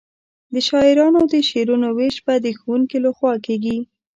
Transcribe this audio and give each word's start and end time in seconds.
د 0.53 0.55
شاعرانو 0.67 1.21
د 1.33 1.35
شعرونو 1.49 1.87
وېش 1.97 2.15
به 2.25 2.35
د 2.45 2.47
ښوونکي 2.59 2.97
له 3.05 3.11
خوا 3.17 3.33
کیږي. 3.45 3.77